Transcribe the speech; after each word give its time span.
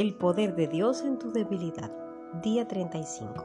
El 0.00 0.14
poder 0.14 0.56
de 0.56 0.66
Dios 0.66 1.02
en 1.02 1.18
tu 1.18 1.30
debilidad. 1.30 1.92
Día 2.42 2.66
35. 2.66 3.44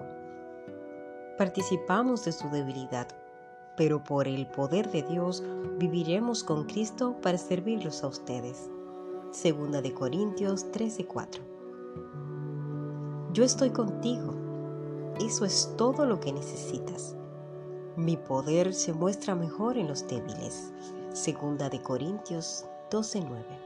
Participamos 1.37 2.23
de 2.23 2.31
su 2.31 2.49
debilidad, 2.49 3.09
pero 3.75 4.01
por 4.01 4.25
el 4.25 4.47
poder 4.47 4.89
de 4.89 5.03
Dios 5.03 5.43
viviremos 5.77 6.45
con 6.45 6.63
Cristo 6.63 7.17
para 7.21 7.37
servirlos 7.37 8.05
a 8.05 8.07
ustedes. 8.07 8.69
Segunda 9.31 9.81
de 9.81 9.93
Corintios 9.93 10.71
13:4. 10.71 11.43
Yo 13.33 13.43
estoy 13.43 13.71
contigo. 13.71 14.33
Eso 15.19 15.43
es 15.43 15.73
todo 15.75 16.05
lo 16.05 16.21
que 16.21 16.31
necesitas. 16.31 17.17
Mi 17.97 18.15
poder 18.15 18.73
se 18.73 18.93
muestra 18.93 19.35
mejor 19.35 19.77
en 19.77 19.89
los 19.89 20.07
débiles. 20.07 20.71
Segunda 21.11 21.67
de 21.67 21.81
Corintios 21.81 22.63
12:9. 22.91 23.64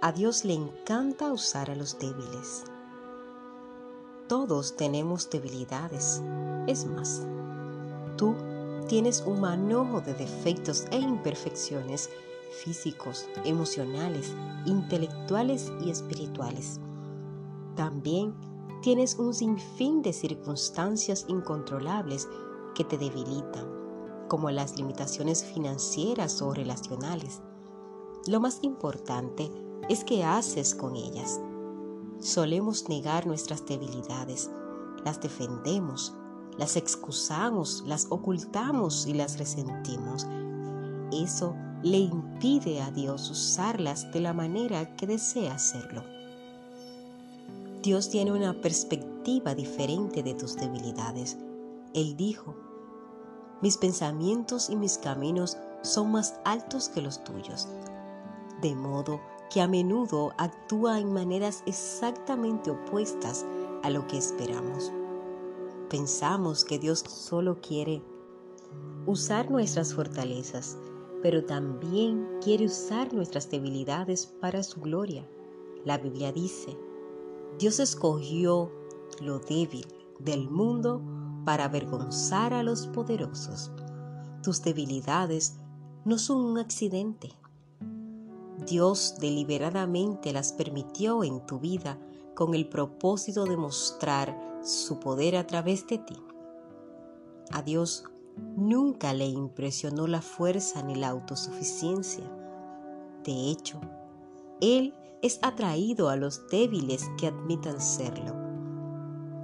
A 0.00 0.12
Dios 0.12 0.44
le 0.44 0.54
encanta 0.54 1.32
usar 1.32 1.72
a 1.72 1.74
los 1.74 1.98
débiles. 1.98 2.62
Todos 4.28 4.76
tenemos 4.76 5.28
debilidades. 5.28 6.22
Es 6.68 6.86
más, 6.86 7.26
tú 8.16 8.36
tienes 8.86 9.24
un 9.26 9.40
manojo 9.40 10.00
de 10.00 10.14
defectos 10.14 10.84
e 10.92 10.98
imperfecciones 10.98 12.10
físicos, 12.62 13.26
emocionales, 13.44 14.32
intelectuales 14.66 15.72
y 15.84 15.90
espirituales. 15.90 16.78
También 17.74 18.36
tienes 18.82 19.16
un 19.16 19.34
sinfín 19.34 20.02
de 20.02 20.12
circunstancias 20.12 21.24
incontrolables 21.26 22.28
que 22.76 22.84
te 22.84 22.98
debilitan, 22.98 23.66
como 24.28 24.48
las 24.52 24.76
limitaciones 24.76 25.44
financieras 25.44 26.40
o 26.40 26.54
relacionales. 26.54 27.42
Lo 28.28 28.38
más 28.38 28.60
importante 28.62 29.50
es 29.88 30.04
qué 30.04 30.24
haces 30.24 30.74
con 30.74 30.96
ellas. 30.96 31.40
Solemos 32.20 32.88
negar 32.88 33.26
nuestras 33.26 33.64
debilidades, 33.66 34.50
las 35.04 35.20
defendemos, 35.20 36.14
las 36.58 36.76
excusamos, 36.76 37.84
las 37.86 38.06
ocultamos 38.10 39.06
y 39.06 39.14
las 39.14 39.38
resentimos. 39.38 40.26
Eso 41.12 41.54
le 41.82 41.98
impide 41.98 42.82
a 42.82 42.90
Dios 42.90 43.30
usarlas 43.30 44.10
de 44.12 44.20
la 44.20 44.32
manera 44.32 44.96
que 44.96 45.06
desea 45.06 45.54
hacerlo. 45.54 46.02
Dios 47.82 48.10
tiene 48.10 48.32
una 48.32 48.60
perspectiva 48.60 49.54
diferente 49.54 50.22
de 50.22 50.34
tus 50.34 50.56
debilidades. 50.56 51.38
Él 51.94 52.16
dijo, 52.16 52.56
mis 53.62 53.76
pensamientos 53.76 54.68
y 54.68 54.76
mis 54.76 54.98
caminos 54.98 55.56
son 55.82 56.10
más 56.10 56.34
altos 56.44 56.88
que 56.88 57.00
los 57.00 57.22
tuyos, 57.22 57.68
de 58.60 58.74
modo 58.74 59.20
que 59.50 59.60
a 59.60 59.68
menudo 59.68 60.32
actúa 60.38 61.00
en 61.00 61.12
maneras 61.12 61.62
exactamente 61.66 62.70
opuestas 62.70 63.46
a 63.82 63.90
lo 63.90 64.06
que 64.06 64.18
esperamos. 64.18 64.92
Pensamos 65.88 66.64
que 66.64 66.78
Dios 66.78 67.00
solo 67.00 67.60
quiere 67.60 68.02
usar 69.06 69.50
nuestras 69.50 69.94
fortalezas, 69.94 70.76
pero 71.22 71.44
también 71.44 72.28
quiere 72.42 72.66
usar 72.66 73.12
nuestras 73.14 73.50
debilidades 73.50 74.26
para 74.26 74.62
su 74.62 74.80
gloria. 74.80 75.26
La 75.84 75.96
Biblia 75.96 76.30
dice, 76.32 76.76
Dios 77.58 77.80
escogió 77.80 78.70
lo 79.22 79.38
débil 79.38 79.86
del 80.18 80.50
mundo 80.50 81.00
para 81.44 81.64
avergonzar 81.64 82.52
a 82.52 82.62
los 82.62 82.86
poderosos. 82.88 83.72
Tus 84.42 84.62
debilidades 84.62 85.58
no 86.04 86.18
son 86.18 86.44
un 86.44 86.58
accidente, 86.58 87.30
Dios 88.66 89.16
deliberadamente 89.20 90.32
las 90.32 90.52
permitió 90.52 91.22
en 91.22 91.46
tu 91.46 91.60
vida 91.60 91.98
con 92.34 92.54
el 92.54 92.68
propósito 92.68 93.44
de 93.44 93.56
mostrar 93.56 94.36
su 94.64 94.98
poder 94.98 95.36
a 95.36 95.46
través 95.46 95.86
de 95.86 95.98
ti. 95.98 96.16
A 97.52 97.62
Dios 97.62 98.04
nunca 98.56 99.14
le 99.14 99.26
impresionó 99.26 100.06
la 100.08 100.22
fuerza 100.22 100.82
ni 100.82 100.96
la 100.96 101.08
autosuficiencia. 101.08 102.24
De 103.24 103.50
hecho, 103.50 103.80
Él 104.60 104.92
es 105.22 105.38
atraído 105.42 106.08
a 106.08 106.16
los 106.16 106.48
débiles 106.48 107.08
que 107.18 107.28
admitan 107.28 107.80
serlo. 107.80 108.34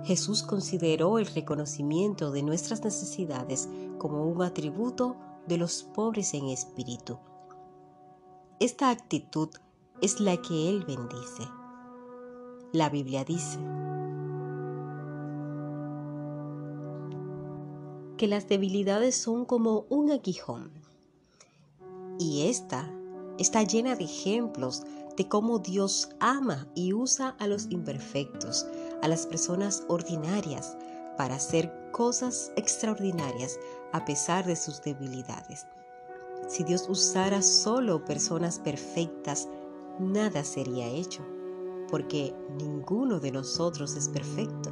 Jesús 0.05 0.43
consideró 0.43 1.19
el 1.19 1.27
reconocimiento 1.27 2.31
de 2.31 2.43
nuestras 2.43 2.83
necesidades 2.85 3.69
como 3.99 4.25
un 4.27 4.43
atributo 4.43 5.17
de 5.47 5.57
los 5.57 5.85
pobres 5.85 6.35
en 6.35 6.49
espíritu 6.49 7.19
esta 8.61 8.91
actitud 8.91 9.49
es 10.01 10.21
la 10.21 10.37
que 10.37 10.69
Él 10.69 10.85
bendice. 10.85 11.49
La 12.73 12.89
Biblia 12.89 13.25
dice 13.25 13.59
que 18.17 18.29
las 18.29 18.49
debilidades 18.49 19.17
son 19.17 19.45
como 19.45 19.87
un 19.89 20.11
aguijón. 20.13 20.71
Y 22.19 22.49
esta 22.49 22.89
está 23.39 23.65
llena 23.65 23.97
de 23.97 24.05
ejemplos 24.05 24.85
de 25.17 25.29
cómo 25.29 25.59
Dios 25.59 26.11
ama 26.21 26.69
y 26.75 26.93
usa 26.93 27.37
a 27.41 27.47
los 27.47 27.67
imperfectos, 27.71 28.67
a 29.03 29.09
las 29.09 29.27
personas 29.27 29.85
ordinarias, 29.89 30.77
para 31.17 31.37
hacer 31.37 31.73
cosas 31.93 32.53
extraordinarias 32.57 33.59
a 33.93 34.05
pesar 34.05 34.47
de 34.47 34.57
sus 34.57 34.83
debilidades. 34.83 35.67
Si 36.47 36.63
Dios 36.63 36.89
usara 36.89 37.41
solo 37.41 38.05
personas 38.05 38.59
perfectas, 38.59 39.49
nada 39.99 40.45
sería 40.45 40.87
hecho, 40.87 41.23
porque 41.91 42.35
ninguno 42.59 43.19
de 43.19 43.33
nosotros 43.33 43.97
es 43.97 44.09
perfecto. 44.09 44.71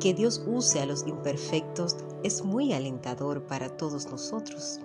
Que 0.00 0.14
Dios 0.14 0.42
use 0.46 0.80
a 0.80 0.86
los 0.86 1.06
imperfectos 1.06 1.96
es 2.22 2.42
muy 2.42 2.72
alentador 2.72 3.42
para 3.42 3.76
todos 3.76 4.10
nosotros. 4.10 4.80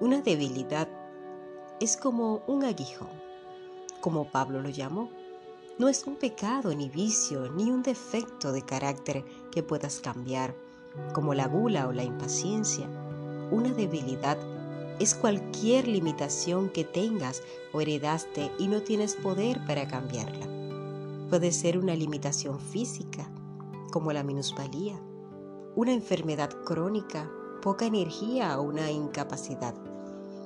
Una 0.00 0.20
debilidad 0.22 0.88
es 1.78 1.96
como 1.96 2.42
un 2.48 2.64
aguijón, 2.64 3.10
como 4.00 4.28
Pablo 4.30 4.60
lo 4.60 4.70
llamó. 4.70 5.08
No 5.78 5.88
es 5.88 6.04
un 6.04 6.16
pecado 6.16 6.74
ni 6.74 6.88
vicio 6.88 7.50
ni 7.52 7.70
un 7.70 7.82
defecto 7.82 8.50
de 8.52 8.62
carácter 8.62 9.24
que 9.52 9.62
puedas 9.62 10.00
cambiar, 10.00 10.56
como 11.14 11.32
la 11.32 11.46
gula 11.46 11.86
o 11.86 11.92
la 11.92 12.02
impaciencia 12.02 12.88
una 13.52 13.70
debilidad 13.70 14.38
es 14.98 15.14
cualquier 15.14 15.86
limitación 15.86 16.70
que 16.70 16.84
tengas 16.84 17.42
o 17.74 17.82
heredaste 17.82 18.50
y 18.58 18.66
no 18.66 18.80
tienes 18.80 19.14
poder 19.14 19.60
para 19.66 19.86
cambiarla. 19.86 20.46
Puede 21.28 21.52
ser 21.52 21.76
una 21.76 21.94
limitación 21.94 22.58
física, 22.58 23.30
como 23.92 24.10
la 24.12 24.22
minusvalía, 24.22 24.98
una 25.76 25.92
enfermedad 25.92 26.50
crónica, 26.64 27.30
poca 27.60 27.84
energía 27.84 28.58
o 28.58 28.62
una 28.62 28.90
incapacidad. 28.90 29.74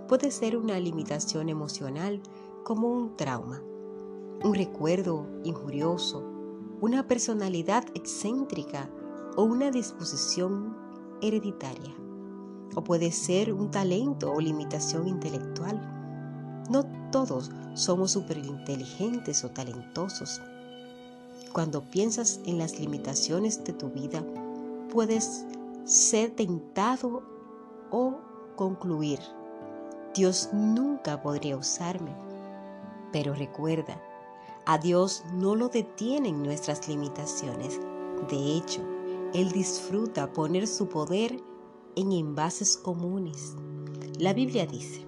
Puede 0.08 0.32
ser 0.32 0.56
una 0.56 0.80
limitación 0.80 1.48
emocional, 1.48 2.20
como 2.64 2.88
un 2.88 3.16
trauma, 3.16 3.62
un 4.42 4.52
recuerdo 4.52 5.28
injurioso, 5.44 6.24
una 6.80 7.06
personalidad 7.06 7.84
excéntrica 7.94 8.90
o 9.36 9.44
una 9.44 9.70
disposición 9.70 10.76
hereditaria 11.22 11.94
o 12.74 12.82
puede 12.82 13.10
ser 13.12 13.52
un 13.52 13.70
talento 13.70 14.32
o 14.32 14.40
limitación 14.40 15.08
intelectual. 15.08 15.80
No 16.70 16.84
todos 17.10 17.50
somos 17.74 18.12
superinteligentes 18.12 19.44
o 19.44 19.50
talentosos. 19.50 20.40
Cuando 21.52 21.82
piensas 21.82 22.40
en 22.44 22.58
las 22.58 22.78
limitaciones 22.78 23.64
de 23.64 23.72
tu 23.72 23.90
vida, 23.90 24.24
puedes 24.90 25.46
ser 25.84 26.30
tentado 26.30 27.22
o 27.90 28.18
concluir, 28.56 29.20
Dios 30.14 30.48
nunca 30.52 31.22
podría 31.22 31.56
usarme. 31.56 32.14
Pero 33.12 33.34
recuerda, 33.34 34.00
a 34.64 34.78
Dios 34.78 35.24
no 35.34 35.54
lo 35.54 35.68
detienen 35.68 36.42
nuestras 36.42 36.88
limitaciones. 36.88 37.78
De 38.28 38.56
hecho, 38.56 38.82
Él 39.32 39.52
disfruta 39.52 40.32
poner 40.32 40.66
su 40.66 40.88
poder 40.88 41.40
en 41.96 42.12
envases 42.12 42.76
comunes. 42.76 43.56
La 44.18 44.32
Biblia 44.34 44.66
dice, 44.66 45.04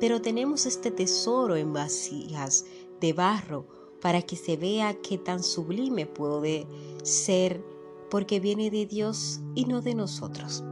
pero 0.00 0.22
tenemos 0.22 0.64
este 0.64 0.90
tesoro 0.90 1.56
en 1.56 1.72
vasijas 1.72 2.64
de 3.00 3.12
barro 3.12 3.66
para 4.00 4.22
que 4.22 4.36
se 4.36 4.56
vea 4.56 4.94
qué 5.02 5.18
tan 5.18 5.42
sublime 5.42 6.06
puede 6.06 6.66
ser 7.02 7.64
porque 8.10 8.38
viene 8.40 8.70
de 8.70 8.86
Dios 8.86 9.40
y 9.54 9.64
no 9.64 9.82
de 9.82 9.94
nosotros. 9.94 10.64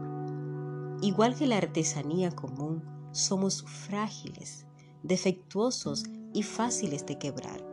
Igual 1.03 1.35
que 1.35 1.47
la 1.47 1.57
artesanía 1.57 2.31
común, 2.31 2.85
somos 3.11 3.65
frágiles, 3.65 4.67
defectuosos 5.03 6.05
y 6.33 6.45
fáciles 6.45 7.05
de 7.07 7.19
quebrar. 7.19 7.67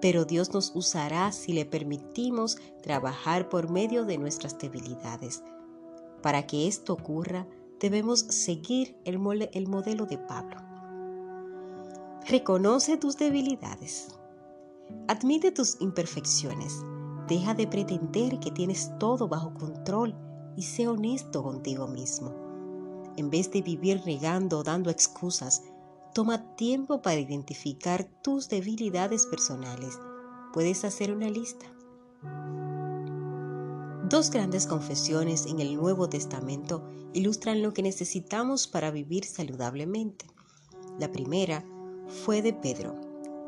Pero 0.00 0.24
Dios 0.24 0.52
nos 0.52 0.72
usará 0.74 1.32
si 1.32 1.52
le 1.52 1.64
permitimos 1.64 2.58
trabajar 2.82 3.48
por 3.48 3.70
medio 3.70 4.04
de 4.04 4.18
nuestras 4.18 4.58
debilidades 4.58 5.42
para 6.26 6.44
que 6.44 6.66
esto 6.66 6.92
ocurra, 6.92 7.46
debemos 7.78 8.18
seguir 8.18 8.96
el, 9.04 9.16
modelo 9.20 10.06
de 10.06 10.18
Pablo. 10.18 10.56
Reconoce 12.28 12.96
tus 12.96 13.16
debilidades. 13.16 14.08
Admite 15.06 15.52
tus 15.52 15.80
imperfecciones. 15.80 16.82
Deja 17.28 17.54
de 17.54 17.68
pretender 17.68 18.40
que 18.40 18.50
tienes 18.50 18.90
todo 18.98 19.28
bajo 19.28 19.54
control 19.54 20.16
y 20.56 20.62
sé 20.62 20.88
honesto 20.88 21.44
contigo 21.44 21.86
mismo. 21.86 22.34
En 23.16 23.30
vez 23.30 23.52
de 23.52 23.62
vivir 23.62 24.02
negando 24.04 24.58
o 24.58 24.62
dando 24.64 24.90
excusas, 24.90 25.62
toma 26.12 26.56
tiempo 26.56 27.02
para 27.02 27.20
identificar 27.20 28.02
tus 28.02 28.48
debilidades 28.48 29.26
personales. 29.26 29.96
Puedes 30.52 30.84
hacer 30.84 31.12
una 31.12 31.30
lista. 31.30 31.66
Dos 34.08 34.30
grandes 34.30 34.68
confesiones 34.68 35.46
en 35.46 35.58
el 35.58 35.74
Nuevo 35.74 36.08
Testamento 36.08 36.88
ilustran 37.12 37.60
lo 37.60 37.72
que 37.72 37.82
necesitamos 37.82 38.68
para 38.68 38.92
vivir 38.92 39.24
saludablemente. 39.24 40.26
La 41.00 41.10
primera 41.10 41.64
fue 42.06 42.40
de 42.40 42.52
Pedro, 42.52 42.94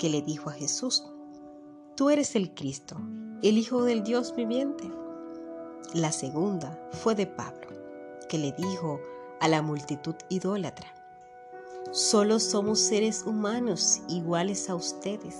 que 0.00 0.08
le 0.08 0.20
dijo 0.20 0.50
a 0.50 0.54
Jesús, 0.54 1.04
Tú 1.94 2.10
eres 2.10 2.34
el 2.34 2.54
Cristo, 2.54 2.96
el 3.44 3.56
Hijo 3.56 3.84
del 3.84 4.02
Dios 4.02 4.34
viviente. 4.34 4.90
La 5.94 6.10
segunda 6.10 6.76
fue 6.90 7.14
de 7.14 7.28
Pablo, 7.28 7.68
que 8.28 8.38
le 8.38 8.50
dijo 8.50 8.98
a 9.40 9.46
la 9.46 9.62
multitud 9.62 10.16
idólatra, 10.28 10.92
Solo 11.92 12.40
somos 12.40 12.80
seres 12.80 13.22
humanos 13.24 14.00
iguales 14.08 14.68
a 14.68 14.74
ustedes. 14.74 15.36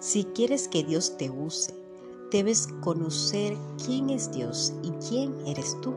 Si 0.00 0.24
quieres 0.24 0.68
que 0.68 0.84
Dios 0.84 1.16
te 1.16 1.30
use, 1.30 1.85
debes 2.30 2.68
conocer 2.80 3.56
quién 3.84 4.10
es 4.10 4.32
Dios 4.32 4.72
y 4.82 4.90
quién 5.08 5.34
eres 5.46 5.76
tú. 5.80 5.94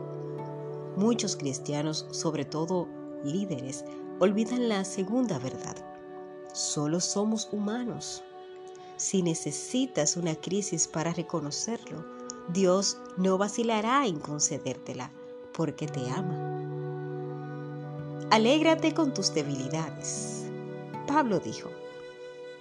Muchos 0.96 1.36
cristianos, 1.36 2.06
sobre 2.10 2.44
todo 2.44 2.88
líderes, 3.24 3.84
olvidan 4.18 4.68
la 4.68 4.84
segunda 4.84 5.38
verdad. 5.38 5.76
Solo 6.52 7.00
somos 7.00 7.48
humanos. 7.52 8.22
Si 8.96 9.22
necesitas 9.22 10.16
una 10.16 10.34
crisis 10.34 10.88
para 10.88 11.12
reconocerlo, 11.12 12.04
Dios 12.52 12.98
no 13.16 13.38
vacilará 13.38 14.06
en 14.06 14.18
concedértela 14.18 15.10
porque 15.52 15.86
te 15.86 16.10
ama. 16.10 16.50
Alégrate 18.30 18.92
con 18.94 19.14
tus 19.14 19.32
debilidades. 19.32 20.44
Pablo 21.06 21.40
dijo, 21.40 21.70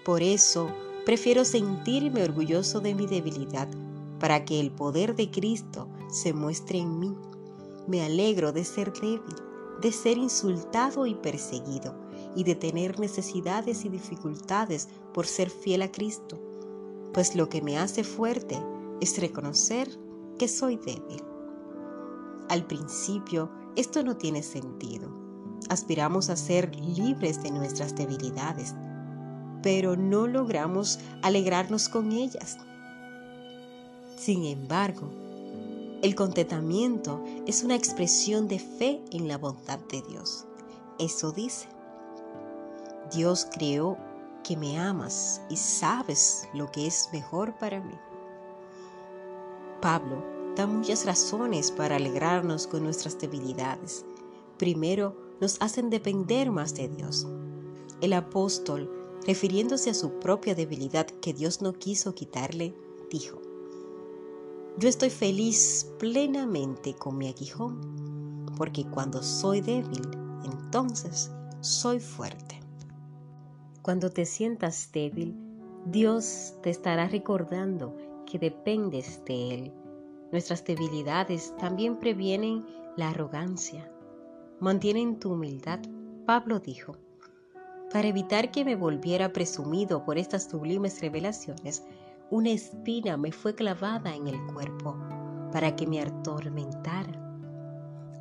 por 0.04 0.21
eso 0.24 0.69
prefiero 1.09 1.44
sentirme 1.44 2.21
orgulloso 2.21 2.81
de 2.81 2.94
mi 2.94 3.07
debilidad 3.07 3.67
para 4.19 4.45
que 4.45 4.59
el 4.59 4.69
poder 4.69 5.15
de 5.15 5.31
Cristo 5.31 5.88
se 6.07 6.33
muestre 6.33 6.77
en 6.77 7.00
mí. 7.00 7.15
Me 7.88 8.03
alegro 8.03 8.51
de 8.51 8.63
ser 8.63 8.94
débil, 8.94 9.35
de 9.81 9.91
ser 9.91 10.19
insultado 10.19 11.07
y 11.07 11.15
perseguido, 11.15 11.95
y 12.35 12.44
de 12.44 12.53
tener 12.53 13.00
necesidades 13.00 13.85
y 13.85 13.89
dificultades 13.89 14.88
por 15.11 15.25
ser 15.25 15.50
fiel 15.50 15.81
a 15.81 15.91
Cristo, 15.91 16.39
pues 17.11 17.35
lo 17.35 17.50
que 17.50 17.63
me 17.63 17.79
hace 17.79 18.03
fuerte 18.03 18.61
es 19.01 19.19
reconocer 19.19 19.89
que 20.38 20.47
soy 20.47 20.75
débil. 20.77 21.23
Al 22.50 22.67
principio 22.67 23.50
esto 23.75 24.03
no 24.03 24.15
tiene 24.15 24.44
sentido. 24.44 25.09
Aspiramos 25.69 26.29
a 26.29 26.35
ser 26.35 26.75
libres 26.75 27.41
de 27.41 27.50
nuestras 27.50 27.95
debilidades, 27.95 28.75
pero 29.61 29.95
no 29.95 30.27
logramos 30.27 31.00
alegrarnos 31.21 31.89
con 31.89 32.11
ellas. 32.11 32.57
Sin 34.17 34.45
embargo, 34.45 35.09
el 36.01 36.15
contentamiento 36.15 37.23
es 37.45 37.63
una 37.63 37.75
expresión 37.75 38.47
de 38.47 38.59
fe 38.59 39.01
en 39.11 39.27
la 39.27 39.38
bondad 39.38 39.79
de 39.91 40.01
Dios. 40.09 40.45
Eso 40.97 41.31
dice, 41.31 41.67
Dios 43.13 43.47
creó 43.51 43.97
que 44.44 44.56
me 44.56 44.77
amas 44.77 45.41
y 45.50 45.57
sabes 45.57 46.47
lo 46.53 46.71
que 46.71 46.88
es 46.88 47.09
mejor 47.11 47.57
para 47.57 47.81
mí. 47.81 47.95
Pablo 49.81 50.23
da 50.56 50.67
muchas 50.67 51.06
razones 51.06 51.71
para 51.71 51.95
alegrarnos 51.95 52.67
con 52.67 52.83
nuestras 52.83 53.17
debilidades. 53.19 54.06
Primero, 54.57 55.15
nos 55.39 55.61
hacen 55.61 55.89
depender 55.89 56.51
más 56.51 56.75
de 56.75 56.89
Dios. 56.89 57.25
El 58.01 58.13
apóstol, 58.13 58.89
refiriéndose 59.25 59.89
a 59.89 59.94
su 59.94 60.19
propia 60.19 60.56
debilidad 60.56 61.06
que 61.06 61.33
Dios 61.33 61.62
no 61.62 61.74
quiso 61.74 62.16
quitarle, 62.16 62.74
dijo, 63.12 63.42
Yo 64.77 64.89
estoy 64.89 65.10
feliz 65.10 65.92
plenamente 66.00 66.94
con 66.95 67.18
mi 67.18 67.27
aguijón, 67.27 68.45
porque 68.57 68.86
cuando 68.86 69.24
soy 69.24 69.62
débil, 69.62 70.01
entonces 70.44 71.31
soy 71.62 72.00
fuerte. 72.00 72.60
Cuando 73.81 74.10
te 74.10 74.25
sientas 74.25 74.92
débil, 74.92 75.36
Dios 75.86 76.56
te 76.62 76.69
estará 76.69 77.07
recordando 77.07 77.95
que 78.25 78.38
dependes 78.38 79.24
de 79.25 79.56
Él. 79.56 79.74
Nuestras 80.31 80.63
debilidades 80.63 81.56
también 81.57 81.98
previenen 81.98 82.66
la 82.95 83.10
arrogancia. 83.10 83.92
Mantienen 84.60 85.19
tu 85.19 85.31
humildad. 85.31 85.80
Pablo 86.25 86.60
dijo, 86.60 86.98
para 87.91 88.07
evitar 88.07 88.51
que 88.51 88.63
me 88.63 88.75
volviera 88.75 89.33
presumido 89.33 90.03
por 90.06 90.18
estas 90.18 90.44
sublimes 90.44 91.01
revelaciones, 91.01 91.83
una 92.30 92.51
espina 92.51 93.18
me 93.18 93.31
fue 93.31 93.56
clavada 93.56 94.15
en 94.15 94.27
el 94.27 94.38
cuerpo 94.53 94.95
para 95.51 95.75
que 95.75 95.88
me 95.88 96.01
atormentara. 96.01 97.12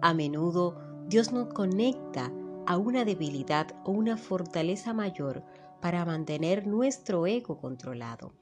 A 0.01 0.15
menudo 0.15 0.77
Dios 1.09 1.33
nos 1.33 1.53
conecta 1.53 2.31
a 2.67 2.77
una 2.77 3.05
debilidad 3.05 3.67
o 3.85 3.93
una 3.93 4.17
fortaleza 4.17 4.93
mayor 4.93 5.43
para 5.81 6.05
mantener 6.05 6.67
nuestro 6.67 7.27
ego 7.27 7.59
controlado. 7.59 8.33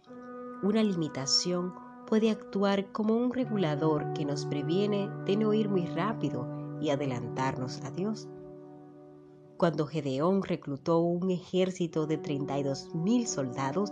Una 0.63 0.83
limitación 0.83 1.75
puede 2.07 2.31
actuar 2.31 2.93
como 2.93 3.15
un 3.15 3.33
regulador 3.33 4.13
que 4.15 4.25
nos 4.25 4.47
previene 4.47 5.09
de 5.27 5.37
no 5.37 5.53
ir 5.53 5.69
muy 5.69 5.87
rápido 5.87 6.47
y 6.81 6.91
adelantarnos 6.91 7.83
a 7.83 7.91
Dios. 7.91 8.29
Cuando 9.57 9.87
Gedeón 9.87 10.43
reclutó 10.43 10.99
un 11.01 11.31
ejército 11.31 12.07
de 12.07 12.19
32 12.19 12.95
mil 12.95 13.27
soldados 13.27 13.91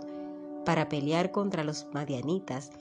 para 0.63 0.89
pelear 0.89 1.31
contra 1.31 1.63
los 1.63 1.87
madianitas, 1.93 2.71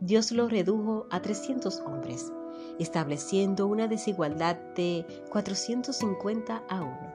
Dios 0.00 0.32
lo 0.32 0.48
redujo 0.48 1.06
a 1.10 1.22
300 1.22 1.80
hombres 1.80 2.32
estableciendo 2.78 3.66
una 3.66 3.88
desigualdad 3.88 4.56
de 4.74 5.06
450 5.30 6.62
a 6.68 6.82
1, 6.82 7.14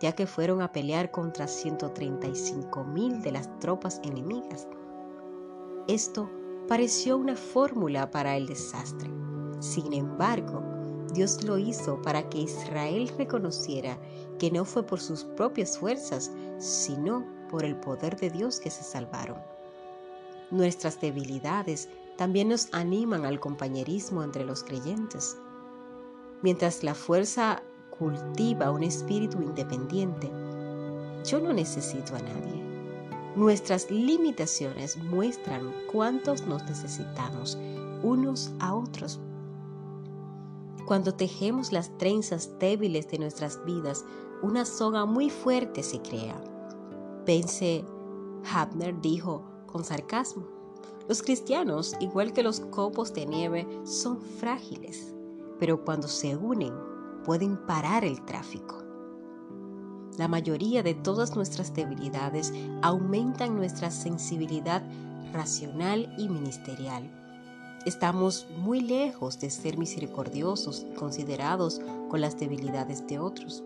ya 0.00 0.12
que 0.12 0.26
fueron 0.26 0.62
a 0.62 0.72
pelear 0.72 1.10
contra 1.10 1.46
135 1.46 2.84
mil 2.84 3.22
de 3.22 3.32
las 3.32 3.58
tropas 3.58 4.00
enemigas. 4.04 4.66
Esto 5.86 6.30
pareció 6.68 7.16
una 7.16 7.36
fórmula 7.36 8.10
para 8.10 8.36
el 8.36 8.46
desastre. 8.46 9.10
Sin 9.60 9.92
embargo, 9.92 10.62
Dios 11.14 11.42
lo 11.44 11.58
hizo 11.58 12.00
para 12.02 12.28
que 12.28 12.38
Israel 12.38 13.10
reconociera 13.16 13.98
que 14.38 14.50
no 14.50 14.64
fue 14.64 14.84
por 14.84 15.00
sus 15.00 15.24
propias 15.24 15.78
fuerzas, 15.78 16.30
sino 16.58 17.24
por 17.50 17.64
el 17.64 17.76
poder 17.76 18.16
de 18.16 18.30
Dios 18.30 18.60
que 18.60 18.70
se 18.70 18.82
salvaron. 18.82 19.38
Nuestras 20.50 21.00
debilidades 21.00 21.88
también 22.16 22.48
nos 22.48 22.68
animan 22.72 23.24
al 23.24 23.40
compañerismo 23.40 24.22
entre 24.22 24.44
los 24.44 24.64
creyentes. 24.64 25.36
Mientras 26.42 26.82
la 26.82 26.94
fuerza 26.94 27.62
cultiva 27.90 28.70
un 28.70 28.82
espíritu 28.82 29.42
independiente, 29.42 30.30
yo 31.24 31.40
no 31.40 31.52
necesito 31.52 32.14
a 32.14 32.20
nadie. 32.20 32.62
Nuestras 33.36 33.90
limitaciones 33.90 34.96
muestran 34.96 35.72
cuántos 35.92 36.46
nos 36.46 36.64
necesitamos 36.64 37.58
unos 38.02 38.50
a 38.58 38.74
otros. 38.74 39.20
Cuando 40.88 41.12
tejemos 41.12 41.70
las 41.70 41.90
trenzas 41.98 42.58
débiles 42.58 43.10
de 43.10 43.18
nuestras 43.18 43.62
vidas, 43.66 44.06
una 44.40 44.64
soga 44.64 45.04
muy 45.04 45.28
fuerte 45.28 45.82
se 45.82 46.00
crea. 46.00 46.42
Pense, 47.26 47.84
Hafner 48.50 48.98
dijo 49.02 49.44
con 49.66 49.84
sarcasmo. 49.84 50.46
Los 51.06 51.22
cristianos, 51.22 51.94
igual 52.00 52.32
que 52.32 52.42
los 52.42 52.60
copos 52.60 53.12
de 53.12 53.26
nieve, 53.26 53.68
son 53.84 54.22
frágiles, 54.22 55.14
pero 55.58 55.84
cuando 55.84 56.08
se 56.08 56.34
unen 56.34 56.72
pueden 57.22 57.58
parar 57.66 58.02
el 58.02 58.24
tráfico. 58.24 58.82
La 60.16 60.26
mayoría 60.26 60.82
de 60.82 60.94
todas 60.94 61.36
nuestras 61.36 61.74
debilidades 61.74 62.50
aumentan 62.80 63.56
nuestra 63.56 63.90
sensibilidad 63.90 64.82
racional 65.34 66.14
y 66.16 66.30
ministerial. 66.30 67.27
Estamos 67.86 68.46
muy 68.58 68.80
lejos 68.80 69.38
de 69.38 69.50
ser 69.50 69.78
misericordiosos 69.78 70.84
y 70.90 70.94
considerados 70.94 71.80
con 72.10 72.20
las 72.20 72.38
debilidades 72.38 73.06
de 73.06 73.18
otros. 73.18 73.62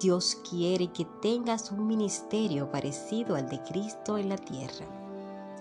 Dios 0.00 0.38
quiere 0.48 0.92
que 0.92 1.06
tengas 1.20 1.70
un 1.70 1.86
ministerio 1.86 2.70
parecido 2.70 3.36
al 3.36 3.48
de 3.48 3.60
Cristo 3.64 4.16
en 4.16 4.28
la 4.30 4.38
tierra. 4.38 4.86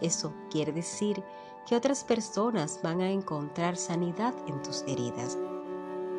Eso 0.01 0.33
quiere 0.49 0.71
decir 0.71 1.21
que 1.67 1.75
otras 1.75 2.03
personas 2.05 2.79
van 2.81 3.01
a 3.01 3.11
encontrar 3.11 3.75
sanidad 3.75 4.33
en 4.47 4.61
tus 4.61 4.83
heridas. 4.83 5.37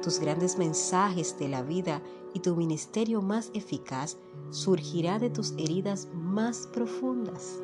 tus 0.03 0.19
grandes 0.19 0.57
mensajes 0.59 1.39
de 1.39 1.49
la 1.49 1.63
vida 1.63 2.01
y 2.33 2.41
tu 2.41 2.57
ministerio 2.57 3.21
más 3.21 3.51
eficaz 3.55 4.17
surgirá 4.51 5.19
de 5.19 5.31
tus 5.31 5.53
heridas 5.53 6.09
más 6.15 6.69
profundas. 6.73 7.61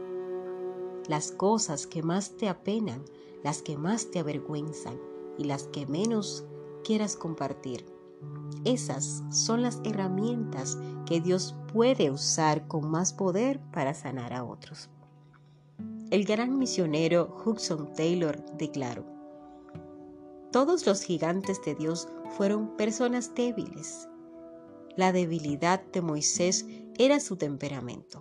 Las 1.08 1.32
cosas 1.32 1.86
que 1.86 2.02
más 2.02 2.36
te 2.36 2.48
apenan, 2.48 3.04
las 3.46 3.62
que 3.62 3.76
más 3.76 4.10
te 4.10 4.18
avergüenzan 4.18 4.98
y 5.38 5.44
las 5.44 5.68
que 5.68 5.86
menos 5.86 6.44
quieras 6.82 7.14
compartir. 7.14 7.86
Esas 8.64 9.22
son 9.30 9.62
las 9.62 9.80
herramientas 9.84 10.76
que 11.06 11.20
Dios 11.20 11.54
puede 11.72 12.10
usar 12.10 12.66
con 12.66 12.90
más 12.90 13.12
poder 13.12 13.60
para 13.72 13.94
sanar 13.94 14.32
a 14.32 14.42
otros. 14.42 14.90
El 16.10 16.24
gran 16.24 16.58
misionero 16.58 17.40
Hudson 17.44 17.94
Taylor 17.94 18.44
declaró, 18.56 19.04
Todos 20.50 20.84
los 20.84 21.02
gigantes 21.02 21.60
de 21.64 21.76
Dios 21.76 22.08
fueron 22.36 22.76
personas 22.76 23.32
débiles. 23.32 24.08
La 24.96 25.12
debilidad 25.12 25.84
de 25.92 26.02
Moisés 26.02 26.66
era 26.98 27.20
su 27.20 27.36
temperamento. 27.36 28.18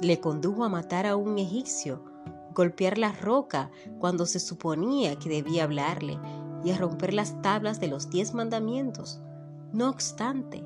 Le 0.00 0.18
condujo 0.18 0.64
a 0.64 0.70
matar 0.70 1.04
a 1.04 1.14
un 1.14 1.36
egipcio, 1.38 2.10
golpear 2.54 2.98
la 2.98 3.12
roca 3.12 3.70
cuando 3.98 4.26
se 4.26 4.40
suponía 4.40 5.18
que 5.18 5.28
debía 5.28 5.64
hablarle 5.64 6.18
y 6.64 6.70
a 6.70 6.78
romper 6.78 7.14
las 7.14 7.40
tablas 7.42 7.80
de 7.80 7.88
los 7.88 8.10
diez 8.10 8.34
mandamientos. 8.34 9.20
No 9.72 9.88
obstante, 9.88 10.64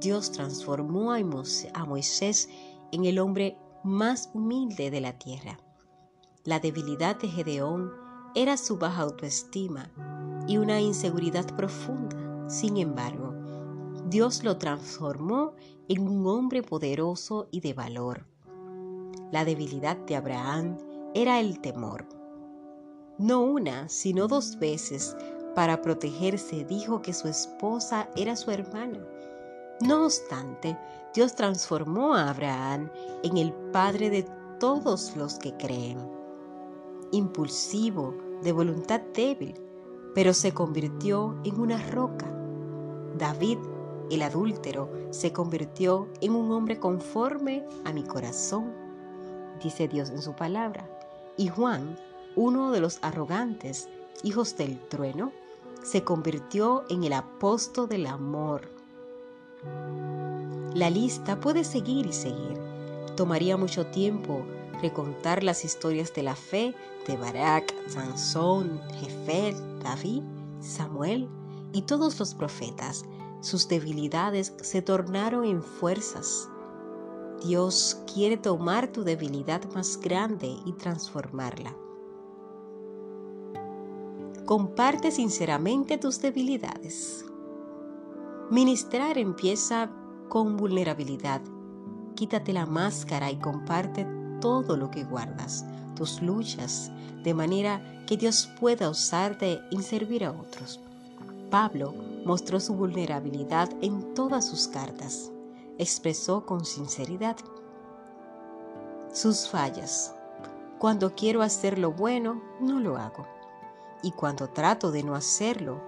Dios 0.00 0.32
transformó 0.32 1.12
a 1.12 1.84
Moisés 1.86 2.48
en 2.92 3.04
el 3.04 3.18
hombre 3.18 3.56
más 3.84 4.30
humilde 4.34 4.90
de 4.90 5.00
la 5.00 5.18
tierra. 5.18 5.58
La 6.44 6.58
debilidad 6.58 7.16
de 7.16 7.28
Gedeón 7.28 7.92
era 8.34 8.56
su 8.56 8.78
baja 8.78 9.02
autoestima 9.02 9.90
y 10.46 10.58
una 10.58 10.80
inseguridad 10.80 11.46
profunda. 11.54 12.48
Sin 12.48 12.76
embargo, 12.76 13.34
Dios 14.08 14.42
lo 14.42 14.56
transformó 14.56 15.52
en 15.88 16.08
un 16.08 16.26
hombre 16.26 16.62
poderoso 16.62 17.48
y 17.50 17.60
de 17.60 17.74
valor. 17.74 18.26
La 19.30 19.44
debilidad 19.44 19.96
de 19.96 20.16
Abraham 20.16 20.76
era 21.14 21.40
el 21.40 21.60
temor. 21.60 22.06
No 23.18 23.42
una, 23.42 23.88
sino 23.88 24.28
dos 24.28 24.58
veces, 24.58 25.16
para 25.54 25.82
protegerse, 25.82 26.64
dijo 26.64 27.02
que 27.02 27.12
su 27.12 27.28
esposa 27.28 28.08
era 28.16 28.36
su 28.36 28.50
hermana. 28.50 29.00
No 29.80 30.04
obstante, 30.04 30.78
Dios 31.14 31.34
transformó 31.34 32.14
a 32.14 32.30
Abraham 32.30 32.90
en 33.22 33.36
el 33.36 33.52
padre 33.72 34.10
de 34.10 34.26
todos 34.58 35.16
los 35.16 35.38
que 35.38 35.56
creen. 35.56 35.98
Impulsivo, 37.12 38.14
de 38.42 38.52
voluntad 38.52 39.00
débil, 39.14 39.54
pero 40.14 40.32
se 40.32 40.52
convirtió 40.52 41.36
en 41.44 41.60
una 41.60 41.78
roca. 41.90 42.26
David, 43.18 43.58
el 44.10 44.22
adúltero, 44.22 44.90
se 45.10 45.32
convirtió 45.32 46.08
en 46.20 46.34
un 46.34 46.52
hombre 46.52 46.78
conforme 46.78 47.64
a 47.84 47.92
mi 47.92 48.04
corazón, 48.04 48.72
dice 49.62 49.88
Dios 49.88 50.10
en 50.10 50.22
su 50.22 50.34
palabra. 50.34 50.89
Y 51.40 51.48
Juan, 51.48 51.96
uno 52.36 52.70
de 52.70 52.80
los 52.80 52.98
arrogantes, 53.02 53.88
hijos 54.22 54.56
del 54.56 54.78
trueno, 54.88 55.32
se 55.82 56.04
convirtió 56.04 56.84
en 56.88 57.04
el 57.04 57.14
apóstol 57.14 57.88
del 57.88 58.06
amor 58.06 58.68
la 60.74 60.88
lista 60.88 61.40
puede 61.40 61.64
seguir 61.64 62.06
y 62.06 62.12
seguir. 62.12 62.58
Tomaría 63.16 63.56
mucho 63.56 63.86
tiempo 63.86 64.46
recontar 64.80 65.42
las 65.42 65.64
historias 65.64 66.14
de 66.14 66.22
la 66.22 66.36
fe 66.36 66.74
de 67.08 67.16
Barak, 67.16 67.74
Sansón, 67.88 68.80
Jefel, 69.00 69.56
David, 69.80 70.22
Samuel 70.60 71.28
y 71.72 71.82
todos 71.82 72.20
los 72.20 72.34
profetas. 72.34 73.04
Sus 73.40 73.66
debilidades 73.66 74.54
se 74.62 74.80
tornaron 74.80 75.44
en 75.44 75.60
fuerzas. 75.62 76.48
Dios 77.42 78.02
quiere 78.12 78.36
tomar 78.36 78.88
tu 78.88 79.02
debilidad 79.02 79.64
más 79.72 79.98
grande 79.98 80.58
y 80.66 80.72
transformarla. 80.72 81.74
Comparte 84.44 85.10
sinceramente 85.10 85.96
tus 85.96 86.20
debilidades. 86.20 87.24
Ministrar 88.50 89.16
empieza 89.16 89.90
con 90.28 90.58
vulnerabilidad. 90.58 91.40
Quítate 92.14 92.52
la 92.52 92.66
máscara 92.66 93.30
y 93.30 93.36
comparte 93.36 94.06
todo 94.40 94.76
lo 94.76 94.90
que 94.90 95.04
guardas, 95.04 95.64
tus 95.94 96.20
luchas, 96.20 96.90
de 97.22 97.32
manera 97.32 98.04
que 98.06 98.18
Dios 98.18 98.50
pueda 98.60 98.90
usarte 98.90 99.60
y 99.70 99.80
servir 99.82 100.24
a 100.24 100.32
otros. 100.32 100.80
Pablo 101.50 101.94
mostró 102.26 102.60
su 102.60 102.74
vulnerabilidad 102.74 103.70
en 103.80 104.14
todas 104.14 104.46
sus 104.46 104.68
cartas. 104.68 105.30
Expresó 105.80 106.46
con 106.46 106.64
sinceridad 106.64 107.36
sus 109.12 109.48
fallas. 109.48 110.14
Cuando 110.78 111.16
quiero 111.16 111.42
hacer 111.42 111.76
lo 111.78 111.90
bueno, 111.90 112.40
no 112.60 112.78
lo 112.78 112.96
hago. 112.96 113.26
Y 114.02 114.12
cuando 114.12 114.48
trato 114.48 114.92
de 114.92 115.02
no 115.02 115.16
hacerlo, 115.16 115.80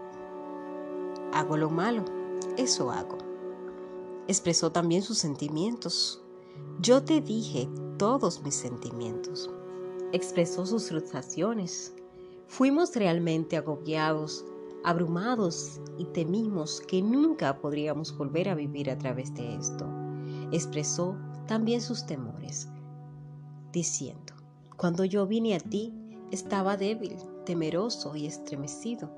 hago 1.32 1.56
lo 1.56 1.70
malo. 1.70 2.04
Eso 2.56 2.90
hago 2.90 3.22
expresó 4.28 4.72
también 4.72 5.02
sus 5.02 5.18
sentimientos. 5.18 6.22
Yo 6.80 7.02
te 7.02 7.20
dije 7.20 7.68
todos 7.98 8.42
mis 8.42 8.54
sentimientos. 8.54 9.50
Expresó 10.12 10.66
sus 10.66 10.88
frustraciones. 10.88 11.94
Fuimos 12.46 12.94
realmente 12.94 13.56
agobiados, 13.56 14.44
abrumados 14.84 15.80
y 15.98 16.04
temimos 16.06 16.80
que 16.80 17.02
nunca 17.02 17.60
podríamos 17.60 18.16
volver 18.16 18.48
a 18.48 18.54
vivir 18.54 18.90
a 18.90 18.98
través 18.98 19.34
de 19.34 19.54
esto. 19.56 19.86
Expresó 20.50 21.16
también 21.46 21.80
sus 21.80 22.06
temores, 22.06 22.68
diciendo, 23.72 24.34
cuando 24.76 25.04
yo 25.04 25.26
vine 25.26 25.54
a 25.54 25.60
ti, 25.60 25.94
estaba 26.30 26.76
débil, 26.76 27.16
temeroso 27.44 28.16
y 28.16 28.26
estremecido. 28.26 29.10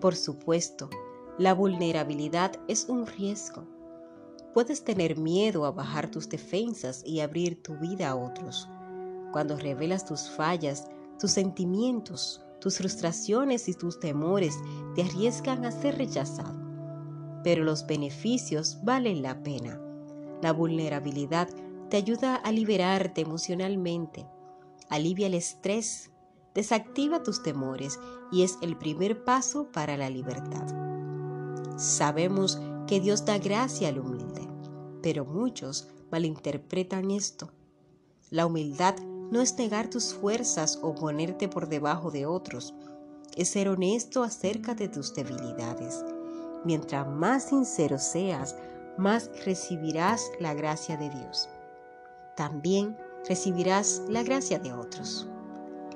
Por 0.00 0.14
supuesto, 0.14 0.90
la 1.38 1.54
vulnerabilidad 1.54 2.52
es 2.68 2.88
un 2.88 3.06
riesgo, 3.06 3.64
Puedes 4.54 4.84
tener 4.84 5.18
miedo 5.18 5.64
a 5.64 5.72
bajar 5.72 6.08
tus 6.12 6.28
defensas 6.28 7.02
y 7.04 7.18
abrir 7.18 7.60
tu 7.60 7.76
vida 7.76 8.10
a 8.10 8.14
otros. 8.14 8.68
Cuando 9.32 9.56
revelas 9.56 10.06
tus 10.06 10.30
fallas, 10.30 10.86
tus 11.18 11.32
sentimientos, 11.32 12.40
tus 12.64 12.78
frustraciones 12.78 13.68
y 13.68 13.74
tus 13.74 14.00
temores 14.00 14.58
te 14.94 15.02
arriesgan 15.02 15.66
a 15.66 15.70
ser 15.70 15.98
rechazado. 15.98 16.58
Pero 17.42 17.62
los 17.62 17.86
beneficios 17.86 18.78
valen 18.82 19.20
la 19.20 19.42
pena. 19.42 19.78
La 20.40 20.54
vulnerabilidad 20.54 21.50
te 21.90 21.98
ayuda 21.98 22.36
a 22.36 22.50
liberarte 22.52 23.20
emocionalmente, 23.20 24.26
alivia 24.88 25.26
el 25.26 25.34
estrés, 25.34 26.10
desactiva 26.54 27.22
tus 27.22 27.42
temores 27.42 28.00
y 28.32 28.44
es 28.44 28.56
el 28.62 28.78
primer 28.78 29.24
paso 29.24 29.70
para 29.70 29.98
la 29.98 30.08
libertad. 30.08 30.66
Sabemos 31.76 32.58
que 32.86 32.98
Dios 32.98 33.26
da 33.26 33.36
gracia 33.36 33.88
al 33.88 33.98
humilde, 33.98 34.48
pero 35.02 35.26
muchos 35.26 35.88
malinterpretan 36.10 37.10
esto. 37.10 37.50
La 38.30 38.46
humildad 38.46 38.94
no 39.30 39.40
es 39.40 39.56
negar 39.58 39.88
tus 39.88 40.14
fuerzas 40.14 40.78
o 40.82 40.94
ponerte 40.94 41.48
por 41.48 41.68
debajo 41.68 42.10
de 42.10 42.26
otros, 42.26 42.74
es 43.36 43.48
ser 43.48 43.68
honesto 43.68 44.22
acerca 44.22 44.74
de 44.74 44.88
tus 44.88 45.14
debilidades. 45.14 46.04
Mientras 46.64 47.06
más 47.08 47.48
sincero 47.48 47.98
seas, 47.98 48.56
más 48.96 49.30
recibirás 49.44 50.30
la 50.40 50.54
gracia 50.54 50.96
de 50.96 51.10
Dios. 51.10 51.48
También 52.36 52.96
recibirás 53.28 54.02
la 54.08 54.22
gracia 54.22 54.58
de 54.58 54.72
otros. 54.72 55.28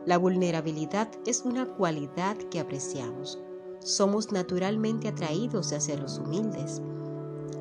La 0.05 0.19
vulnerabilidad 0.19 1.09
es 1.27 1.43
una 1.43 1.67
cualidad 1.67 2.37
que 2.51 2.61
apreciamos 2.61 3.39
somos 3.81 4.33
naturalmente 4.33 5.09
atraídos 5.09 5.73
hacia 5.73 5.97
los 5.97 6.19
humildes. 6.19 6.83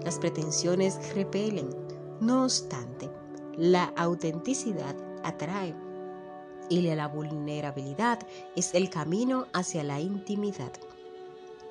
Las 0.04 0.20
pretensiones 0.20 1.00
repelen, 1.16 1.70
no 2.20 2.44
obstante, 2.44 3.10
la 3.56 3.86
autenticidad 3.96 4.96
atrae 5.24 5.76
y 6.70 6.82
la 6.82 7.08
vulnerabilidad 7.08 8.20
es 8.56 8.74
el 8.74 8.90
camino 8.90 9.48
hacia 9.54 9.84
la 9.84 10.00
intimidad. 10.00 10.72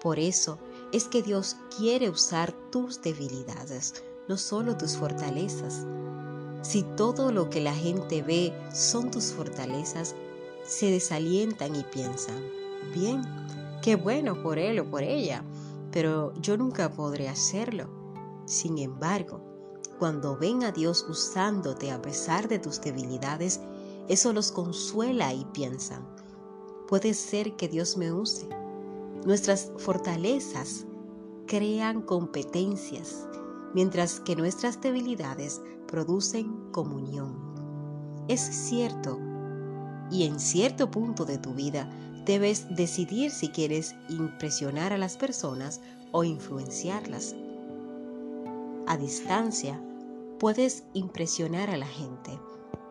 Por 0.00 0.18
eso 0.18 0.58
es 0.92 1.04
que 1.08 1.22
Dios 1.22 1.56
quiere 1.76 2.08
usar 2.08 2.52
tus 2.70 3.02
debilidades, 3.02 4.04
no 4.28 4.36
solo 4.36 4.76
tus 4.76 4.96
fortalezas. 4.96 5.86
Si 6.62 6.82
todo 6.96 7.30
lo 7.30 7.50
que 7.50 7.60
la 7.60 7.74
gente 7.74 8.22
ve 8.22 8.52
son 8.72 9.10
tus 9.10 9.32
fortalezas, 9.32 10.14
se 10.64 10.90
desalientan 10.90 11.76
y 11.76 11.82
piensan, 11.84 12.42
bien, 12.94 13.22
Qué 13.86 13.94
bueno 13.94 14.42
por 14.42 14.58
él 14.58 14.80
o 14.80 14.90
por 14.90 15.04
ella, 15.04 15.44
pero 15.92 16.34
yo 16.40 16.56
nunca 16.56 16.90
podré 16.90 17.28
hacerlo. 17.28 17.88
Sin 18.44 18.78
embargo, 18.78 19.40
cuando 19.98 20.36
ven 20.36 20.64
a 20.64 20.72
Dios 20.72 21.06
usándote 21.08 21.90
a 21.90 22.00
pesar 22.00 22.48
de 22.48 22.58
tus 22.58 22.80
debilidades, 22.80 23.60
eso 24.08 24.32
los 24.32 24.52
consuela 24.52 25.32
y 25.32 25.44
piensan, 25.46 26.06
puede 26.86 27.14
ser 27.14 27.56
que 27.56 27.68
Dios 27.68 27.96
me 27.96 28.12
use. 28.12 28.48
Nuestras 29.24 29.72
fortalezas 29.78 30.86
crean 31.46 32.02
competencias, 32.02 33.26
mientras 33.74 34.20
que 34.20 34.36
nuestras 34.36 34.80
debilidades 34.80 35.60
producen 35.86 36.70
comunión. 36.70 37.56
Es 38.28 38.40
cierto, 38.40 39.18
y 40.10 40.24
en 40.24 40.38
cierto 40.38 40.90
punto 40.90 41.24
de 41.24 41.38
tu 41.38 41.54
vida 41.54 41.90
debes 42.24 42.66
decidir 42.74 43.30
si 43.30 43.48
quieres 43.48 43.94
impresionar 44.08 44.92
a 44.92 44.98
las 44.98 45.16
personas 45.16 45.80
o 46.12 46.24
influenciarlas. 46.24 47.34
A 48.86 48.96
distancia, 48.96 49.82
puedes 50.38 50.84
impresionar 50.92 51.70
a 51.70 51.76
la 51.76 51.86
gente, 51.86 52.38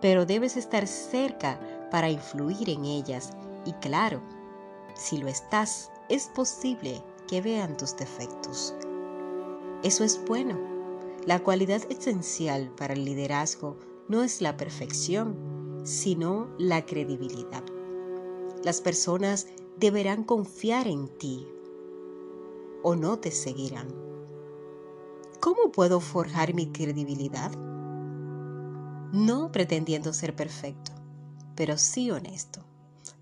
pero 0.01 0.25
debes 0.25 0.57
estar 0.57 0.87
cerca 0.87 1.59
para 1.89 2.09
influir 2.09 2.69
en 2.69 2.85
ellas 2.85 3.31
y 3.65 3.73
claro, 3.73 4.21
si 4.95 5.17
lo 5.17 5.27
estás, 5.27 5.91
es 6.09 6.27
posible 6.27 7.01
que 7.27 7.41
vean 7.41 7.77
tus 7.77 7.95
defectos. 7.95 8.75
Eso 9.83 10.03
es 10.03 10.19
bueno. 10.25 10.59
La 11.25 11.39
cualidad 11.39 11.81
esencial 11.89 12.71
para 12.75 12.93
el 12.93 13.05
liderazgo 13.05 13.77
no 14.07 14.21
es 14.21 14.41
la 14.41 14.57
perfección, 14.57 15.81
sino 15.83 16.49
la 16.57 16.85
credibilidad. 16.85 17.63
Las 18.63 18.81
personas 18.81 19.47
deberán 19.77 20.23
confiar 20.23 20.87
en 20.87 21.07
ti 21.17 21.47
o 22.83 22.95
no 22.95 23.19
te 23.19 23.31
seguirán. 23.31 24.04
¿Cómo 25.45 25.71
puedo 25.71 25.99
forjar 25.99 26.55
mi 26.55 26.71
credibilidad? 26.71 27.51
No 29.11 29.51
pretendiendo 29.51 30.11
ser 30.11 30.35
perfecto, 30.35 30.91
pero 31.53 31.77
sí 31.77 32.09
honesto. 32.09 32.65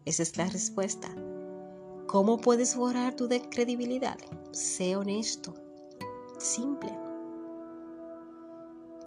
Esa 0.05 0.23
es 0.23 0.37
la 0.37 0.45
respuesta. 0.45 1.09
¿Cómo 2.07 2.37
puedes 2.37 2.75
forjar 2.75 3.17
tu 3.17 3.27
credibilidad? 3.49 4.17
Sé 4.51 4.95
honesto. 4.95 5.53
Simple. 6.37 6.97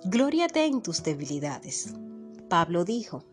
Glóriate 0.05 0.67
en 0.67 0.83
tus 0.83 1.03
debilidades. 1.03 1.95
Pablo 2.51 2.85
dijo, 2.85 3.25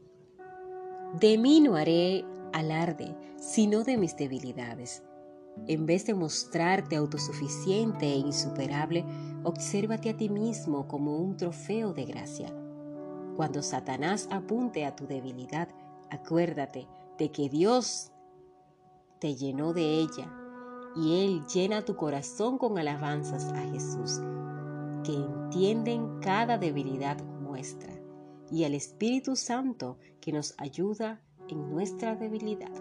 de 1.20 1.38
mí 1.38 1.60
no 1.60 1.76
haré 1.76 2.24
alarde, 2.54 3.18
sino 3.36 3.84
de 3.84 3.98
mis 3.98 4.16
debilidades. 4.16 5.04
En 5.68 5.86
vez 5.86 6.06
de 6.06 6.14
mostrarte 6.14 6.96
autosuficiente 6.96 8.06
e 8.06 8.16
insuperable, 8.16 9.06
obsérvate 9.44 10.10
a 10.10 10.18
ti 10.18 10.30
mismo 10.30 10.88
como 10.88 11.18
un 11.18 11.38
trofeo 11.38 11.94
de 11.94 12.06
gracia. 12.06 12.54
Cuando 13.36 13.62
Satanás 13.62 14.28
apunte 14.32 14.86
a 14.86 14.96
tu 14.96 15.08
debilidad, 15.08 15.68
acuérdate 16.10 16.88
de 17.18 17.32
que 17.32 17.50
Dios 17.50 18.12
te 19.20 19.36
llenó 19.36 19.74
de 19.74 20.00
ella 20.00 20.32
y 20.96 21.24
Él 21.24 21.46
llena 21.48 21.84
tu 21.84 21.96
corazón 21.96 22.58
con 22.58 22.78
alabanzas 22.78 23.46
a 23.54 23.62
Jesús, 23.72 24.22
que 25.04 25.14
entienden 25.14 26.20
cada 26.20 26.58
debilidad 26.58 27.22
nuestra, 27.42 27.94
y 28.52 28.64
al 28.64 28.76
Espíritu 28.76 29.36
Santo 29.36 29.98
que 30.22 30.32
nos 30.32 30.54
ayuda 30.58 31.22
en 31.50 31.70
nuestra 31.70 32.16
debilidad. 32.16 32.72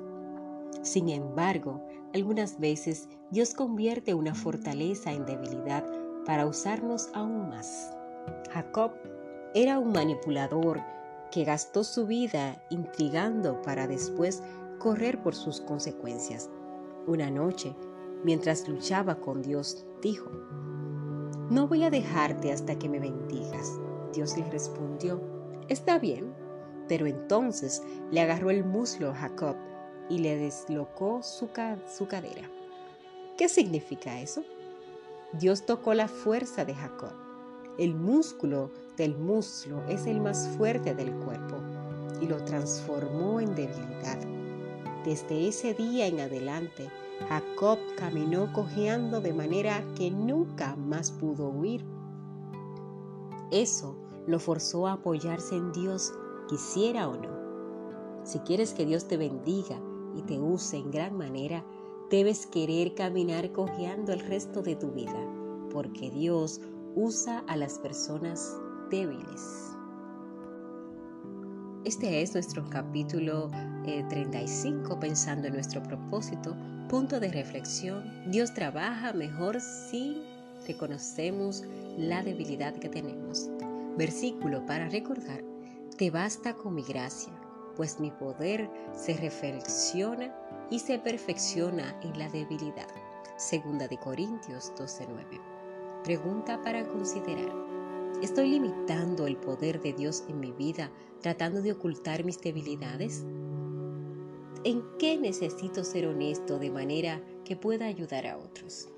Sin 0.83 1.09
embargo, 1.09 1.81
algunas 2.12 2.59
veces 2.59 3.09
Dios 3.31 3.54
convierte 3.54 4.14
una 4.14 4.35
fortaleza 4.35 5.12
en 5.12 5.25
debilidad 5.25 5.85
para 6.25 6.47
usarnos 6.47 7.09
aún 7.14 7.49
más. 7.49 7.93
Jacob 8.52 8.93
era 9.55 9.79
un 9.79 9.93
manipulador 9.93 10.81
que 11.31 11.45
gastó 11.45 11.83
su 11.85 12.07
vida 12.07 12.62
intrigando 12.71 13.61
para 13.62 13.87
después 13.87 14.43
correr 14.79 15.23
por 15.23 15.35
sus 15.35 15.61
consecuencias. 15.61 16.50
Una 17.07 17.31
noche, 17.31 17.75
mientras 18.23 18.69
luchaba 18.69 19.17
con 19.17 19.43
Dios, 19.43 19.85
dijo, 20.02 20.31
No 21.50 21.67
voy 21.67 21.85
a 21.85 21.91
dejarte 21.91 22.52
hasta 22.52 22.79
que 22.79 22.88
me 22.88 23.00
bendigas. 23.00 23.78
Dios 24.13 24.37
le 24.37 24.45
respondió, 24.50 25.21
Está 25.69 25.99
bien, 25.99 26.35
pero 26.89 27.06
entonces 27.06 27.82
le 28.11 28.21
agarró 28.21 28.50
el 28.50 28.65
muslo 28.65 29.11
a 29.11 29.15
Jacob 29.15 29.56
y 30.08 30.19
le 30.19 30.37
deslocó 30.37 31.23
su, 31.23 31.49
su 31.87 32.06
cadera. 32.06 32.50
¿Qué 33.39 33.49
significa 33.49 34.21
eso? 34.21 34.43
Dios 35.38 35.64
tocó 35.64 35.95
la 35.95 36.08
fuerza 36.08 36.66
de 36.66 36.75
Jacob. 36.75 37.12
El 37.78 37.95
músculo 37.95 38.71
del 38.99 39.16
muslo 39.16 39.82
es 39.88 40.06
el 40.06 40.21
más 40.21 40.47
fuerte 40.58 40.95
del 40.95 41.10
cuerpo 41.10 41.56
y 42.21 42.26
lo 42.26 42.36
transformó 42.45 43.40
en 43.40 43.54
debilidad. 43.54 44.18
Desde 45.06 45.49
ese 45.49 45.73
día 45.73 46.06
en 46.06 46.21
adelante, 46.21 46.90
Jacob 47.30 47.78
caminó 47.97 48.52
cojeando 48.52 49.23
de 49.23 49.32
manera 49.32 49.82
que 49.97 50.10
nunca 50.10 50.76
más 50.76 51.10
pudo 51.10 51.49
huir. 51.49 51.82
Eso 53.50 53.97
lo 54.26 54.38
forzó 54.38 54.86
a 54.86 54.92
apoyarse 54.92 55.56
en 55.56 55.73
Dios, 55.73 56.12
quisiera 56.47 57.08
o 57.08 57.16
no. 57.16 58.23
Si 58.25 58.38
quieres 58.40 58.75
que 58.75 58.84
Dios 58.84 59.08
te 59.08 59.16
bendiga 59.16 59.80
y 60.14 60.21
te 60.23 60.38
use 60.38 60.76
en 60.76 60.90
gran 60.90 61.16
manera, 61.16 61.64
debes 62.10 62.47
querer 62.47 62.95
caminar 62.95 63.52
cojeando 63.52 64.12
el 64.12 64.21
resto 64.21 64.62
de 64.62 64.76
tu 64.76 64.91
vida, 64.91 65.26
porque 65.71 66.10
Dios 66.10 66.60
usa 66.95 67.45
a 67.49 67.56
las 67.56 67.78
personas 67.78 68.56
débiles. 68.91 69.73
Este 71.84 72.23
es 72.23 72.34
nuestro 72.34 72.65
capítulo 72.71 73.50
35, 73.84 74.93
eh, 74.93 74.97
pensando 75.00 75.49
en 75.49 75.54
nuestro 75.54 75.82
propósito, 75.82 76.56
punto 76.88 77.19
de 77.19 77.28
reflexión. 77.28 78.04
Dios 78.30 78.54
trabaja 78.54 79.12
mejor 79.12 79.60
si 79.60 80.23
reconocemos 80.67 81.65
la 81.97 82.23
debilidad 82.23 82.75
que 82.75 82.88
tenemos. 82.88 83.50
Versículo 83.97 84.65
para 84.65 84.88
recordar, 84.88 85.43
te 85.97 86.10
basta 86.10 86.54
con 86.54 86.75
mi 86.75 86.82
gracia, 86.82 87.32
pues 87.76 87.99
mi 87.99 88.10
poder 88.10 88.71
se 88.95 89.15
reflexiona 89.15 90.32
y 90.73 90.78
se 90.78 90.99
perfecciona 90.99 91.95
en 92.00 92.19
la 92.19 92.30
debilidad. 92.30 92.89
Segunda 93.37 93.89
de 93.89 93.99
Corintios 93.99 94.73
12:9. 94.75 95.39
Pregunta 96.02 96.63
para 96.63 96.89
considerar. 96.89 97.52
¿Estoy 98.23 98.52
limitando 98.52 99.26
el 99.26 99.37
poder 99.37 99.82
de 99.82 99.93
Dios 99.93 100.25
en 100.30 100.41
mi 100.41 100.50
vida 100.50 100.91
tratando 101.21 101.61
de 101.61 101.73
ocultar 101.73 102.25
mis 102.25 102.41
debilidades? 102.41 103.23
¿En 104.65 104.82
qué 104.99 105.19
necesito 105.19 105.85
ser 105.85 106.06
honesto 106.06 106.58
de 106.58 106.71
manera 106.71 107.21
que 107.45 107.54
pueda 107.54 107.85
ayudar 107.85 108.26
a 108.26 108.39
otros? 108.39 108.89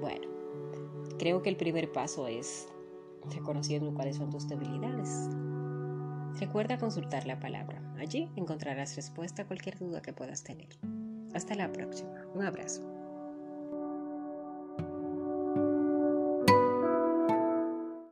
Bueno, 0.00 0.28
creo 1.18 1.42
que 1.42 1.48
el 1.48 1.56
primer 1.56 1.90
paso 1.90 2.28
es 2.28 2.68
reconociendo 3.34 3.92
cuáles 3.92 4.18
son 4.18 4.30
tus 4.30 4.46
debilidades. 4.46 5.28
Recuerda 6.38 6.78
consultar 6.78 7.26
la 7.26 7.40
palabra. 7.40 7.89
Allí 8.00 8.30
encontrarás 8.34 8.96
respuesta 8.96 9.42
a 9.42 9.46
cualquier 9.46 9.78
duda 9.78 10.00
que 10.00 10.14
puedas 10.14 10.42
tener. 10.42 10.68
Hasta 11.34 11.54
la 11.54 11.70
próxima. 11.70 12.24
Un 12.34 12.42
abrazo. 12.42 12.89